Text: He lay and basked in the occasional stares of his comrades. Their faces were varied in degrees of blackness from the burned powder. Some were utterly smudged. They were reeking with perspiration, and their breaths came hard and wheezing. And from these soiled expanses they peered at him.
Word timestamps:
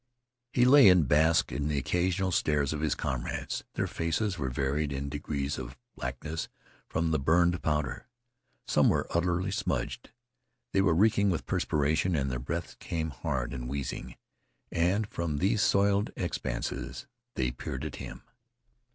He 0.51 0.65
lay 0.65 0.89
and 0.89 1.07
basked 1.07 1.51
in 1.51 1.67
the 1.67 1.77
occasional 1.77 2.31
stares 2.31 2.73
of 2.73 2.81
his 2.81 2.95
comrades. 2.95 3.63
Their 3.75 3.85
faces 3.85 4.35
were 4.35 4.49
varied 4.49 4.91
in 4.91 5.09
degrees 5.09 5.59
of 5.59 5.77
blackness 5.95 6.49
from 6.89 7.11
the 7.11 7.19
burned 7.19 7.61
powder. 7.61 8.07
Some 8.67 8.89
were 8.89 9.05
utterly 9.11 9.51
smudged. 9.51 10.09
They 10.73 10.81
were 10.81 10.95
reeking 10.95 11.29
with 11.29 11.45
perspiration, 11.45 12.15
and 12.15 12.31
their 12.31 12.39
breaths 12.39 12.75
came 12.79 13.11
hard 13.11 13.53
and 13.53 13.69
wheezing. 13.69 14.15
And 14.71 15.05
from 15.07 15.37
these 15.37 15.61
soiled 15.61 16.09
expanses 16.17 17.05
they 17.35 17.51
peered 17.51 17.85
at 17.85 17.97
him. 17.97 18.23